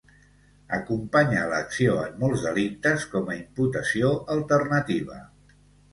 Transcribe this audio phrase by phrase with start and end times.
[0.77, 5.21] Acompanya l'acció en molts delictes com a imputació alternativa.